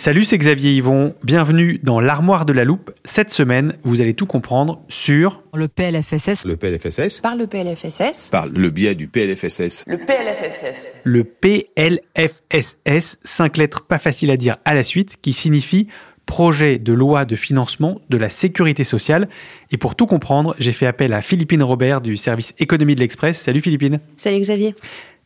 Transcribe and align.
Salut, 0.00 0.24
c'est 0.24 0.38
Xavier 0.38 0.72
Yvon. 0.72 1.14
Bienvenue 1.22 1.78
dans 1.82 2.00
l'armoire 2.00 2.46
de 2.46 2.54
la 2.54 2.64
loupe. 2.64 2.90
Cette 3.04 3.30
semaine, 3.30 3.74
vous 3.82 4.00
allez 4.00 4.14
tout 4.14 4.24
comprendre 4.24 4.80
sur 4.88 5.42
Le 5.52 5.68
PLFSS. 5.68 6.46
Le 6.46 6.56
PLFSS, 6.56 7.20
par 7.20 7.36
le 7.36 7.46
PLFSS. 7.46 8.30
par 8.30 8.46
le 8.46 8.70
biais 8.70 8.94
du 8.94 9.08
PLFSS, 9.08 9.84
Le 9.86 9.98
PLFSS. 9.98 10.88
le 11.04 11.24
PLFSS, 11.24 13.18
cinq 13.24 13.58
lettres 13.58 13.82
pas 13.82 13.98
faciles 13.98 14.30
à 14.30 14.38
dire 14.38 14.56
à 14.64 14.72
la 14.72 14.84
suite, 14.84 15.18
qui 15.20 15.34
signifie 15.34 15.86
projet 16.24 16.78
de 16.78 16.94
loi 16.94 17.26
de 17.26 17.36
financement 17.36 18.00
de 18.08 18.16
la 18.16 18.30
sécurité 18.30 18.84
sociale. 18.84 19.28
Et 19.70 19.76
pour 19.76 19.96
tout 19.96 20.06
comprendre, 20.06 20.56
j'ai 20.58 20.72
fait 20.72 20.86
appel 20.86 21.12
à 21.12 21.20
Philippine 21.20 21.62
Robert 21.62 22.00
du 22.00 22.16
service 22.16 22.54
économie 22.58 22.94
de 22.94 23.00
l'Express. 23.00 23.38
Salut 23.38 23.60
Philippine. 23.60 24.00
Salut 24.16 24.40
Xavier. 24.40 24.74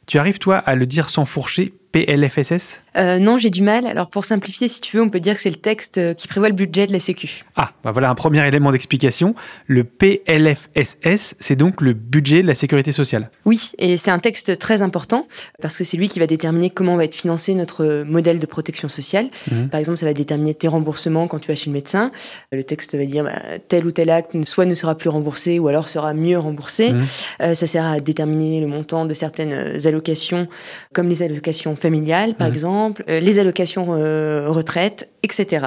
Tu 0.06 0.18
arrives 0.18 0.40
toi 0.40 0.56
à 0.56 0.74
le 0.74 0.86
dire 0.86 1.10
sans 1.10 1.26
fourcher 1.26 1.74
PLFSS 1.94 2.80
Euh, 2.96 3.18
non, 3.18 3.38
j'ai 3.38 3.50
du 3.50 3.62
mal. 3.62 3.86
Alors 3.86 4.08
pour 4.08 4.24
simplifier, 4.24 4.68
si 4.68 4.80
tu 4.80 4.96
veux, 4.96 5.02
on 5.02 5.08
peut 5.08 5.20
dire 5.20 5.34
que 5.34 5.42
c'est 5.42 5.50
le 5.50 5.56
texte 5.56 5.98
euh, 5.98 6.14
qui 6.14 6.28
prévoit 6.28 6.48
le 6.48 6.54
budget 6.54 6.86
de 6.86 6.92
la 6.92 7.00
Sécu. 7.00 7.42
Ah, 7.56 7.72
bah 7.82 7.90
voilà 7.90 8.10
un 8.10 8.14
premier 8.14 8.46
élément 8.46 8.70
d'explication. 8.70 9.34
Le 9.66 9.84
PLFSS, 9.84 11.34
c'est 11.38 11.56
donc 11.56 11.80
le 11.80 11.92
budget 11.92 12.42
de 12.42 12.46
la 12.46 12.54
sécurité 12.54 12.92
sociale. 12.92 13.30
Oui, 13.44 13.72
et 13.78 13.96
c'est 13.96 14.10
un 14.10 14.18
texte 14.20 14.58
très 14.58 14.80
important 14.82 15.26
parce 15.60 15.76
que 15.76 15.84
c'est 15.84 15.96
lui 15.96 16.08
qui 16.08 16.20
va 16.20 16.26
déterminer 16.26 16.70
comment 16.70 16.96
va 16.96 17.04
être 17.04 17.14
financé 17.14 17.54
notre 17.54 18.04
modèle 18.04 18.38
de 18.38 18.46
protection 18.46 18.88
sociale. 18.88 19.28
Mhm. 19.50 19.68
Par 19.68 19.80
exemple, 19.80 19.98
ça 19.98 20.06
va 20.06 20.14
déterminer 20.14 20.54
tes 20.54 20.68
remboursements 20.68 21.26
quand 21.26 21.40
tu 21.40 21.48
vas 21.48 21.56
chez 21.56 21.70
le 21.70 21.74
médecin. 21.74 22.12
Le 22.52 22.62
texte 22.62 22.96
va 22.96 23.04
dire 23.04 23.24
bah, 23.24 23.32
tel 23.68 23.86
ou 23.86 23.90
tel 23.90 24.10
acte 24.10 24.32
soit 24.44 24.66
ne 24.66 24.74
sera 24.74 24.96
plus 24.96 25.08
remboursé 25.08 25.58
ou 25.58 25.68
alors 25.68 25.88
sera 25.88 26.14
mieux 26.14 26.38
remboursé. 26.38 26.92
Mhm. 26.92 27.04
Euh, 27.42 27.54
ça 27.54 27.66
sert 27.66 27.84
à 27.84 28.00
déterminer 28.00 28.60
le 28.60 28.66
montant 28.66 29.04
de 29.04 29.14
certaines 29.14 29.52
euh, 29.52 29.86
allocations, 29.86 30.48
comme 30.92 31.08
les 31.08 31.22
allocations 31.22 31.76
familiales, 31.88 32.34
par 32.34 32.48
Mhm. 32.48 32.54
exemple, 32.54 33.04
euh, 33.08 33.20
les 33.20 33.38
allocations 33.38 33.88
euh, 33.90 34.46
retraite, 34.48 35.08
etc. 35.22 35.66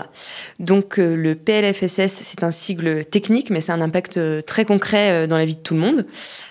Donc 0.59 0.97
euh, 0.99 1.15
le 1.15 1.35
PLFSS, 1.35 2.13
c'est 2.29 2.43
un 2.43 2.51
sigle 2.51 3.05
technique, 3.05 3.49
mais 3.51 3.61
c'est 3.61 3.71
un 3.71 3.81
impact 3.81 4.19
très 4.45 4.65
concret 4.65 5.27
dans 5.27 5.37
la 5.37 5.45
vie 5.45 5.55
de 5.55 5.61
tout 5.67 5.75
le 5.75 5.79
monde. 5.79 6.05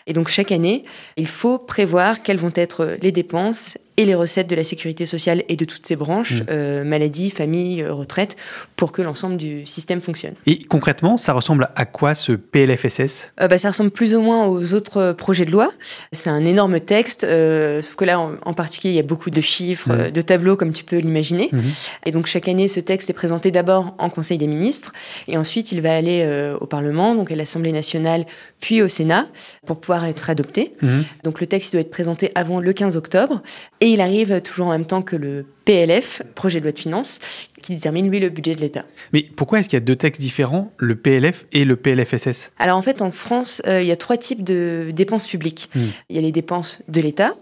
Et 0.06 0.12
donc 0.12 0.28
chaque 0.28 0.52
année, 0.52 0.84
il 1.16 1.26
faut 1.26 1.58
prévoir 1.58 2.22
quelles 2.22 2.38
vont 2.38 2.52
être 2.54 2.96
les 3.02 3.12
dépenses 3.12 3.76
et 3.96 4.04
les 4.04 4.14
recettes 4.14 4.48
de 4.48 4.56
la 4.56 4.64
sécurité 4.64 5.06
sociale 5.06 5.42
et 5.48 5.56
de 5.56 5.64
toutes 5.64 5.86
ses 5.86 5.96
branches, 5.96 6.34
Mhm. 6.40 6.46
euh, 6.50 6.84
maladie, 6.84 7.30
famille, 7.30 7.82
euh, 7.82 7.92
retraite, 7.92 8.36
pour 8.76 8.92
que 8.92 9.00
l'ensemble 9.02 9.36
du 9.36 9.64
système 9.66 10.00
fonctionne. 10.00 10.34
Et 10.46 10.62
concrètement, 10.64 11.16
ça 11.16 11.32
ressemble 11.32 11.70
à 11.76 11.86
quoi 11.86 12.14
ce 12.14 12.32
PLFSS 12.32 13.30
Euh, 13.40 13.48
bah, 13.48 13.58
ça 13.58 13.70
ressemble 13.70 13.90
plus 13.90 14.14
ou 14.14 14.20
moins 14.20 14.46
aux 14.46 14.74
autres 14.74 14.98
euh, 14.98 15.12
projets 15.14 15.44
de 15.44 15.50
loi. 15.50 15.72
C'est 16.12 16.30
un 16.30 16.44
énorme 16.44 16.80
texte, 16.80 17.24
euh, 17.24 17.80
sauf 17.82 17.94
que 17.96 18.04
là, 18.04 18.20
en, 18.20 18.32
en 18.44 18.52
particulier, 18.54 18.92
il 18.94 18.96
y 18.96 19.00
a 19.00 19.04
beaucoup 19.04 19.30
de 19.30 19.40
chiffres, 19.40 19.90
euh, 19.90 20.10
de 20.10 20.20
tableaux, 20.20 20.56
comme 20.56 20.72
tu 20.72 20.84
peux 20.84 20.98
l'imaginer. 20.98 21.48
Mhm. 21.52 21.62
Et 22.06 22.12
donc, 22.12 22.26
chaque 22.26 22.48
année, 22.48 22.68
ce 22.68 22.80
texte 22.80 23.10
est 23.10 23.14
présenté 23.14 23.50
d'abord 23.50 23.94
en 23.98 24.10
Conseil 24.10 24.38
des 24.38 24.46
ministres, 24.46 24.92
et 25.28 25.36
ensuite, 25.36 25.72
il 25.72 25.80
va 25.80 25.94
aller 25.94 26.26
au 26.60 26.66
Parlement, 26.66 27.14
donc 27.14 27.30
à 27.30 27.34
l'Assemblée 27.36 27.72
nationale, 27.72 28.24
puis 28.60 28.82
au 28.82 28.88
Sénat, 28.88 29.26
pour 29.66 29.80
pouvoir 29.80 30.04
être 30.04 30.30
adopté. 30.30 30.74
Mhm. 30.82 31.04
Donc, 31.24 31.40
le 31.40 31.46
texte 31.46 31.72
doit 31.72 31.80
être 31.80 31.90
présenté 31.90 32.30
avant 32.34 32.60
le 32.60 32.72
15 32.72 32.96
octobre, 32.96 33.42
et 33.80 33.85
il 33.92 34.00
arrive 34.00 34.40
toujours 34.40 34.68
en 34.68 34.70
même 34.70 34.86
temps 34.86 35.02
que 35.02 35.16
le 35.16 35.44
PLF, 35.64 36.22
projet 36.34 36.60
de 36.60 36.64
loi 36.64 36.72
de 36.72 36.78
finances, 36.78 37.18
qui 37.60 37.74
détermine, 37.74 38.08
lui, 38.08 38.20
le 38.20 38.28
budget 38.28 38.54
de 38.54 38.60
l'État. 38.60 38.84
Mais 39.12 39.22
pourquoi 39.22 39.58
est-ce 39.58 39.68
qu'il 39.68 39.76
y 39.76 39.82
a 39.82 39.84
deux 39.84 39.96
textes 39.96 40.20
différents, 40.20 40.72
le 40.76 40.94
PLF 40.94 41.46
et 41.52 41.64
le 41.64 41.76
PLFSS 41.76 42.50
Alors 42.58 42.76
en 42.78 42.82
fait, 42.82 43.02
en 43.02 43.10
France, 43.10 43.60
euh, 43.66 43.82
il 43.82 43.88
y 43.88 43.92
a 43.92 43.96
trois 43.96 44.16
types 44.16 44.44
de 44.44 44.90
dépenses 44.94 45.26
publiques. 45.26 45.68
Mm. 45.74 45.80
Il 46.10 46.16
y 46.16 46.18
a 46.18 46.22
les 46.22 46.32
dépenses 46.32 46.82
de 46.88 47.00
l'État, 47.00 47.34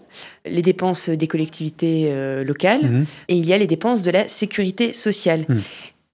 les 0.45 0.61
dépenses 0.63 1.09
des 1.09 1.27
collectivités 1.27 2.05
euh, 2.07 2.43
locales, 2.43 2.83
Mhm. 2.91 3.05
et 3.29 3.35
il 3.35 3.45
y 3.45 3.53
a 3.53 3.57
les 3.57 3.67
dépenses 3.67 4.01
de 4.03 4.11
la 4.11 4.27
sécurité 4.27 4.93
sociale. 4.93 5.45
Mm. 5.47 5.55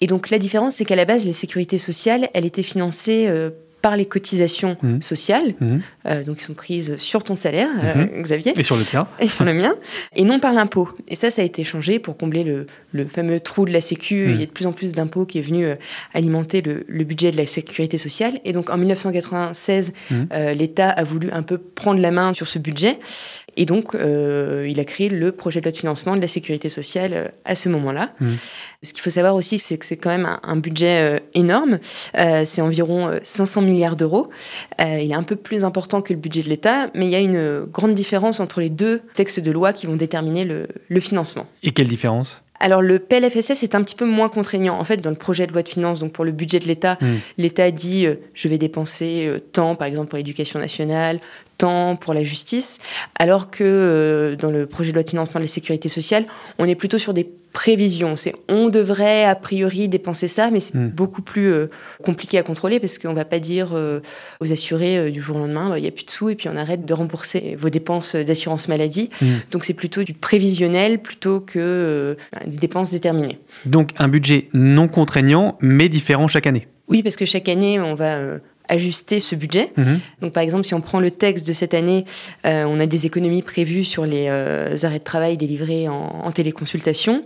Et 0.01 0.07
donc 0.07 0.29
la 0.29 0.39
différence, 0.39 0.75
c'est 0.75 0.85
qu'à 0.85 0.95
la 0.95 1.05
base, 1.05 1.25
les 1.25 1.33
sécurités 1.33 1.77
sociales, 1.77 2.29
elles 2.33 2.45
étaient 2.45 2.63
financées 2.63 3.27
euh, 3.27 3.51
par 3.81 3.97
les 3.97 4.05
cotisations 4.05 4.77
Mm. 4.81 5.01
sociales, 5.01 5.53
Mhm. 5.59 5.81
euh, 6.07 6.23
donc 6.23 6.37
qui 6.37 6.43
sont 6.43 6.53
prises 6.53 6.95
sur 6.97 7.23
ton 7.23 7.35
salaire, 7.35 7.69
euh, 7.83 8.21
Xavier 8.21 8.53
Et 8.55 8.63
sur 8.63 8.75
le 8.77 8.83
tien 8.83 9.07
et 9.19 9.27
sur 9.27 9.43
le 9.45 9.53
mien, 9.53 9.73
et 10.15 10.23
non 10.23 10.39
par 10.39 10.53
l'impôt. 10.53 10.89
Et 11.07 11.15
ça, 11.15 11.31
ça 11.31 11.41
a 11.41 11.45
été 11.45 11.63
changé 11.63 11.99
pour 11.99 12.15
combler 12.17 12.43
le, 12.43 12.67
le 12.91 13.05
fameux 13.05 13.39
trou 13.39 13.65
de 13.65 13.71
la 13.73 13.81
Sécu. 13.81 14.29
Il 14.31 14.39
y 14.39 14.43
a 14.43 14.45
de 14.45 14.51
plus 14.51 14.65
en 14.67 14.71
plus 14.71 14.93
d'impôts 14.93 15.25
qui 15.25 15.39
est 15.39 15.41
venu 15.41 15.65
euh, 15.65 15.75
alimenter 16.13 16.61
le, 16.61 16.85
le 16.87 17.03
budget 17.03 17.31
de 17.31 17.37
la 17.37 17.45
sécurité 17.45 17.97
sociale. 17.97 18.39
Et 18.45 18.53
donc 18.53 18.69
en 18.69 18.77
1996, 18.77 19.93
Mm. 20.09 20.15
euh, 20.33 20.53
l'État 20.53 20.89
a 20.89 21.03
voulu 21.03 21.29
un 21.31 21.41
peu 21.43 21.57
prendre 21.57 21.99
la 21.99 22.11
main 22.11 22.33
sur 22.33 22.47
ce 22.47 22.59
budget. 22.59 22.97
Et 23.57 23.65
donc, 23.65 23.95
euh, 23.95 24.67
il 24.69 24.79
a 24.79 24.85
créé 24.85 25.09
le 25.09 25.31
projet 25.31 25.59
de 25.59 25.65
loi 25.65 25.71
de 25.71 25.77
financement 25.77 26.15
de 26.15 26.21
la 26.21 26.27
sécurité 26.27 26.69
sociale 26.69 27.11
euh, 27.13 27.27
à 27.45 27.55
ce 27.55 27.69
moment-là. 27.69 28.13
Mm. 28.19 28.27
Ce 28.83 28.93
qu'il 28.93 29.01
faut 29.01 29.09
savoir 29.09 29.35
aussi, 29.35 29.57
c'est 29.57 29.77
que 29.77 29.85
c'est 29.85 29.97
quand 29.97 30.09
même 30.09 30.25
un, 30.25 30.39
un 30.43 30.55
budget 30.55 31.01
euh, 31.01 31.19
énorme. 31.33 31.79
Euh, 32.17 32.43
c'est 32.45 32.61
environ 32.61 33.07
euh, 33.07 33.19
500 33.23 33.61
milliards 33.61 33.95
d'euros. 33.95 34.29
Euh, 34.79 34.99
il 35.01 35.11
est 35.11 35.15
un 35.15 35.23
peu 35.23 35.35
plus 35.35 35.65
important 35.65 36.01
que 36.01 36.13
le 36.13 36.19
budget 36.19 36.43
de 36.43 36.49
l'État, 36.49 36.89
mais 36.95 37.05
il 37.05 37.11
y 37.11 37.15
a 37.15 37.19
une 37.19 37.65
grande 37.65 37.93
différence 37.93 38.39
entre 38.39 38.61
les 38.61 38.69
deux 38.69 39.01
textes 39.15 39.39
de 39.39 39.51
loi 39.51 39.73
qui 39.73 39.85
vont 39.85 39.95
déterminer 39.95 40.45
le, 40.45 40.67
le 40.87 40.99
financement. 40.99 41.45
Et 41.63 41.71
quelle 41.71 41.87
différence? 41.87 42.41
Alors 42.61 42.81
le 42.81 42.99
PLFSS 42.99 43.63
est 43.63 43.75
un 43.75 43.83
petit 43.83 43.95
peu 43.95 44.05
moins 44.05 44.29
contraignant. 44.29 44.79
En 44.79 44.83
fait, 44.85 44.97
dans 44.97 45.09
le 45.09 45.17
projet 45.17 45.45
de 45.47 45.51
loi 45.51 45.63
de 45.63 45.69
finances, 45.69 45.99
donc 45.99 46.13
pour 46.13 46.23
le 46.23 46.31
budget 46.31 46.59
de 46.59 46.67
l'État, 46.67 46.97
Mm. 47.01 47.15
l'État 47.37 47.71
dit 47.71 48.05
euh, 48.05 48.15
je 48.33 48.47
vais 48.47 48.57
dépenser 48.57 49.25
euh, 49.27 49.39
tant, 49.39 49.75
par 49.75 49.87
exemple 49.87 50.09
pour 50.09 50.17
l'éducation 50.17 50.59
nationale, 50.59 51.19
tant 51.57 51.95
pour 51.95 52.13
la 52.13 52.23
justice, 52.23 52.79
alors 53.17 53.51
que 53.51 53.63
euh, 53.63 54.35
dans 54.35 54.51
le 54.51 54.65
projet 54.67 54.91
de 54.91 54.95
loi 54.95 55.03
de 55.03 55.09
financement 55.09 55.39
de 55.39 55.45
la 55.45 55.51
sécurité 55.51 55.89
sociale, 55.89 56.25
on 56.59 56.65
est 56.65 56.75
plutôt 56.75 56.97
sur 56.97 57.13
des 57.13 57.29
prévisions. 57.53 58.15
C'est 58.15 58.33
on 58.49 58.69
devrait 58.69 59.25
a 59.25 59.35
priori 59.35 59.87
dépenser 59.87 60.27
ça, 60.27 60.51
mais 60.51 60.59
c'est 60.59 60.81
Mm. 60.81 60.89
beaucoup 60.89 61.21
plus 61.21 61.51
euh, 61.51 61.67
compliqué 62.03 62.37
à 62.37 62.43
contrôler 62.43 62.79
parce 62.79 62.97
qu'on 62.97 63.13
va 63.13 63.25
pas 63.25 63.39
dire 63.39 63.71
euh, 63.73 63.99
aux 64.39 64.51
assurés 64.51 64.97
euh, 64.97 65.11
du 65.11 65.21
jour 65.21 65.37
au 65.37 65.39
lendemain, 65.39 65.69
bah, 65.69 65.79
il 65.79 65.85
y 65.85 65.87
a 65.87 65.91
plus 65.91 66.05
de 66.05 66.11
sous 66.11 66.29
et 66.29 66.35
puis 66.35 66.49
on 66.49 66.55
arrête 66.55 66.85
de 66.85 66.93
rembourser 66.93 67.55
vos 67.57 67.69
dépenses 67.69 68.15
d'assurance 68.15 68.67
maladie. 68.67 69.09
Mm. 69.21 69.25
Donc 69.51 69.65
c'est 69.65 69.73
plutôt 69.73 70.03
du 70.03 70.13
prévisionnel 70.13 70.99
plutôt 70.99 71.39
que 71.39 72.17
des 72.45 72.57
dépenses 72.57 72.91
déterminées. 72.91 73.39
Donc 73.65 73.91
un 73.97 74.07
budget 74.07 74.47
non 74.53 74.87
contraignant, 74.87 75.57
mais 75.61 75.89
différent 75.89 76.27
chaque 76.27 76.47
année. 76.47 76.67
Oui, 76.87 77.03
parce 77.03 77.15
que 77.15 77.25
chaque 77.25 77.47
année, 77.47 77.79
on 77.79 77.95
va 77.95 78.17
ajuster 78.71 79.19
ce 79.19 79.35
budget. 79.35 79.71
Mhm. 79.77 79.99
Donc 80.21 80.33
par 80.33 80.41
exemple, 80.41 80.65
si 80.65 80.73
on 80.73 80.81
prend 80.81 80.99
le 80.99 81.11
texte 81.11 81.45
de 81.47 81.53
cette 81.53 81.73
année, 81.73 82.05
euh, 82.45 82.65
on 82.67 82.79
a 82.79 82.85
des 82.87 83.05
économies 83.05 83.41
prévues 83.41 83.83
sur 83.83 84.05
les 84.05 84.27
euh, 84.29 84.75
arrêts 84.83 84.99
de 84.99 85.03
travail 85.03 85.37
délivrés 85.37 85.87
en, 85.89 86.21
en 86.23 86.31
téléconsultation, 86.31 87.23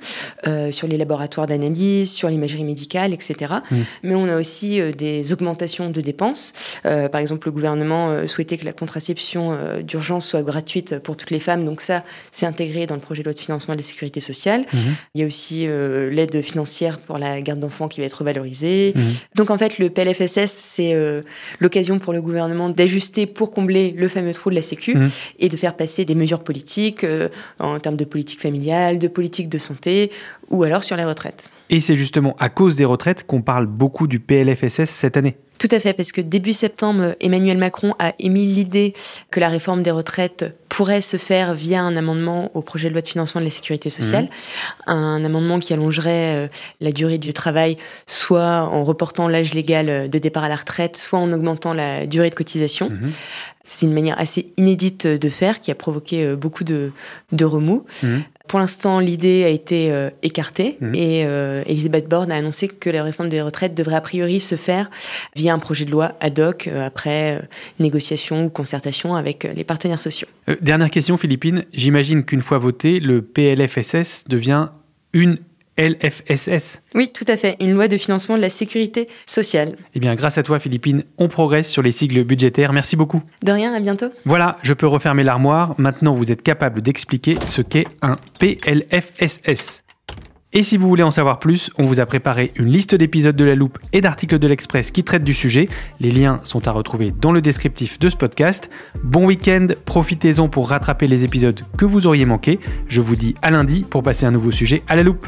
euh, 0.48 0.72
sur 0.72 0.88
les 0.88 0.98
laboratoires 0.98 1.48
d'analyse, 1.48 2.12
sur 2.12 2.30
l'imagerie 2.30 2.64
médicale, 2.64 3.14
etc. 3.14 3.54
Mhm. 3.72 3.86
Mais 4.04 4.16
on 4.16 4.28
a 4.28 4.38
aussi 4.38 4.82
euh, 4.82 4.92
des 4.92 5.32
augmentations 5.32 5.90
de 5.90 6.02
dépenses. 6.02 6.54
Euh, 6.86 7.08
par 7.10 7.22
exemple, 7.22 7.48
le 7.48 7.52
gouvernement 7.52 8.10
euh, 8.10 8.28
souhaitait 8.28 8.58
que 8.58 8.66
la 8.66 8.74
contraception 8.74 9.52
euh, 9.52 9.82
d'urgence 9.82 10.28
soit 10.28 10.42
gratuite 10.42 11.00
pour 11.00 11.16
toutes 11.16 11.32
les 11.32 11.40
femmes. 11.40 11.64
Donc 11.64 11.82
ça, 11.82 12.04
c'est 12.32 12.48
intégré 12.48 12.88
dans 12.88 12.96
le 12.96 13.02
projet 13.02 13.22
de 13.22 13.26
loi 13.26 13.34
de 13.34 13.40
financement 13.40 13.76
de 13.76 13.80
la 13.80 13.86
sécurité 13.86 14.20
sociale. 14.20 14.66
Mhm. 14.74 14.96
Il 15.14 15.22
y 15.22 15.24
a 15.24 15.28
aussi 15.28 15.68
euh, 15.68 16.10
l'aide 16.10 16.42
financière 16.42 16.98
pour 17.00 17.20
la 17.20 17.40
garde 17.42 17.60
d'enfants 17.60 17.88
qui 17.88 18.00
va 18.00 18.08
être 18.08 18.24
valorisée. 18.24 18.94
Mhm. 18.96 19.04
Donc 19.36 19.52
en 19.52 19.58
fait, 19.58 19.78
le 19.78 19.90
PLFSS, 19.90 20.52
c'est 20.52 20.94
euh, 20.94 21.22
l'occasion 21.60 22.00
pour 22.00 22.14
le 22.14 22.22
gouvernement 22.22 22.70
d'ajuster 22.70 23.26
pour 23.26 23.52
combler 23.52 23.92
le 23.98 24.08
fameux 24.08 24.34
trou 24.34 24.50
de 24.50 24.56
la 24.56 24.62
Sécu 24.62 24.96
Mhm. 24.96 25.10
et 25.40 25.50
de 25.50 25.58
faire 25.58 25.76
passer 25.76 26.06
des 26.06 26.16
mesures 26.16 26.44
politiques 26.44 27.04
euh, 27.04 27.30
en 27.60 27.80
termes 27.80 27.96
de 27.98 28.06
politique 28.06 28.42
familiale, 28.42 29.00
de 29.00 29.08
politique 29.08 29.50
de 29.50 29.58
santé 29.58 30.12
ou 30.50 30.64
alors 30.64 30.84
sur 30.84 30.96
les 30.96 31.06
retraites. 31.06 31.50
Et 31.70 31.80
c'est 31.80 31.96
justement 31.96 32.36
à 32.40 32.50
cause 32.50 32.76
des 32.76 32.86
retraites 32.86 33.26
qu'on 33.26 33.42
parle 33.42 33.66
beaucoup 33.66 34.08
du 34.08 34.20
PLFSS 34.20 34.90
cette 34.90 35.18
année. 35.18 35.38
Tout 35.58 35.70
à 35.72 35.80
fait, 35.80 35.94
parce 35.94 36.12
que 36.12 36.20
début 36.20 36.52
septembre, 36.52 37.16
Emmanuel 37.22 37.58
Macron 37.58 37.96
a 37.98 38.14
émis 38.20 38.46
l'idée 38.46 38.94
que 39.32 39.40
la 39.40 39.48
réforme 39.48 39.84
des 39.84 39.92
retraites 39.92 40.54
pourrait 40.68 41.02
se 41.02 41.16
faire 41.16 41.54
via 41.54 41.82
un 41.82 41.96
amendement 41.96 42.52
au 42.56 42.62
projet 42.62 42.90
de 42.90 42.94
loi 42.94 43.02
de 43.02 43.08
financement 43.08 43.40
de 43.40 43.46
la 43.46 43.52
sécurité 43.52 43.90
sociale, 43.90 44.30
un 44.86 45.24
amendement 45.24 45.60
qui 45.60 45.72
allongerait 45.72 46.36
euh, 46.36 46.48
la 46.82 46.92
durée 46.92 47.18
du 47.18 47.32
travail, 47.32 47.78
soit 48.06 48.64
en 48.64 48.84
reportant 48.84 49.30
l'âge 49.30 49.54
légal 49.54 49.88
euh, 49.88 50.08
de 50.10 50.20
départ 50.20 50.44
à 50.44 50.50
la 50.50 50.58
retraite, 50.58 50.98
soit 50.98 51.20
en 51.20 51.32
augmentant 51.32 51.74
la 51.74 52.06
durée 52.06 52.30
de 52.30 52.36
cotisation. 52.36 52.90
Mhm. 52.90 53.12
C'est 53.64 53.86
une 53.86 53.94
manière 53.94 54.20
assez 54.20 54.54
inédite 54.58 55.08
de 55.08 55.30
faire 55.30 55.62
qui 55.62 55.72
a 55.72 55.76
provoqué 55.76 56.26
euh, 56.26 56.36
beaucoup 56.36 56.66
de, 56.66 56.92
de 57.32 57.46
remous. 57.46 57.86
Mhm. 58.04 58.24
Pour 58.48 58.60
l'instant, 58.60 59.00
l'idée 59.00 59.44
a 59.44 59.50
été 59.50 59.92
euh, 59.92 60.10
écartée 60.24 60.78
Mhm. 60.80 60.96
et 60.96 61.26
euh, 61.26 61.64
Elisabeth 61.66 62.08
Borne 62.08 62.32
a 62.32 62.36
annoncé 62.36 62.68
que 62.68 62.90
la 62.90 63.04
réforme 63.04 63.30
des 63.30 63.42
retraites 63.42 63.74
devrait 63.76 63.96
a 63.96 64.02
priori 64.02 64.40
se 64.40 64.56
faire 64.56 64.90
via 65.36 65.54
un 65.54 65.60
projet 65.60 65.86
de 65.86 65.92
loi 65.92 66.14
ad 66.20 66.40
hoc 66.40 66.68
euh, 66.68 66.86
après 66.86 67.42
négociation 67.80 68.46
ou 68.46 68.50
concertation 68.50 69.16
avec 69.16 69.44
les 69.56 69.64
partenaires 69.64 70.02
sociaux. 70.02 70.28
Dernière 70.62 70.90
question, 70.92 71.18
Philippine. 71.18 71.66
J'imagine 71.74 72.24
qu'une 72.24 72.42
fois 72.42 72.58
voté, 72.58 73.00
le 73.00 73.22
PLFSS 73.22 74.26
devient 74.28 74.70
une 75.14 75.38
LFSS. 75.78 76.82
Oui, 76.94 77.12
tout 77.14 77.26
à 77.28 77.38
fait. 77.38 77.58
Une 77.60 77.74
loi 77.74 77.88
de 77.88 77.98
financement 77.98 78.38
de 78.38 78.42
la 78.42 78.50
sécurité 78.50 79.08
sociale. 79.26 79.78
Eh 79.94 80.00
bien, 80.00 80.16
grâce 80.16 80.38
à 80.38 80.44
toi, 80.44 80.60
Philippine, 80.60 81.04
on 81.18 81.28
progresse 81.28 81.70
sur 81.70 81.82
les 81.82 81.92
sigles 81.92 82.24
budgétaires. 82.24 82.74
Merci 82.74 82.96
beaucoup. 82.96 83.22
De 83.44 83.52
rien, 83.52 83.74
à 83.74 83.80
bientôt. 83.80 84.08
Voilà, 84.26 84.58
je 84.64 84.74
peux 84.74 84.88
refermer 84.88 85.24
l'armoire. 85.24 85.76
Maintenant, 85.78 86.14
vous 86.14 86.32
êtes 86.32 86.42
capable 86.42 86.82
d'expliquer 86.82 87.36
ce 87.46 87.62
qu'est 87.62 87.88
un 88.02 88.16
PLFSS. 88.40 89.84
Et 90.58 90.64
si 90.64 90.78
vous 90.78 90.88
voulez 90.88 91.04
en 91.04 91.12
savoir 91.12 91.40
plus, 91.40 91.70
on 91.78 91.84
vous 91.84 92.00
a 92.00 92.06
préparé 92.06 92.54
une 92.56 92.70
liste 92.70 92.96
d'épisodes 92.96 93.36
de 93.36 93.44
la 93.44 93.56
loupe 93.56 93.78
et 93.92 94.00
d'articles 94.00 94.40
de 94.40 94.48
l'Express 94.48 94.92
qui 94.92 95.04
traitent 95.04 95.26
du 95.26 95.34
sujet. 95.34 95.68
Les 96.00 96.12
liens 96.12 96.40
sont 96.46 96.70
à 96.70 96.72
retrouver 96.72 97.12
dans 97.12 97.34
le 97.34 97.42
descriptif 97.42 98.00
de 98.00 98.08
ce 98.08 98.16
podcast. 98.16 98.70
Bon 99.04 99.26
week-end, 99.26 99.68
profitez-en 99.84 100.48
pour 100.48 100.70
rattraper 100.70 101.08
les 101.08 101.26
épisodes 101.26 101.60
que 101.78 101.84
vous 101.84 102.08
auriez 102.08 102.26
manqués. 102.26 102.62
Je 102.88 103.02
vous 103.02 103.18
dis 103.18 103.36
à 103.42 103.52
lundi 103.52 103.84
pour 103.90 104.02
passer 104.02 104.26
un 104.26 104.32
nouveau 104.32 104.52
sujet 104.52 104.82
à 104.88 104.96
la 104.96 105.04
loupe. 105.04 105.28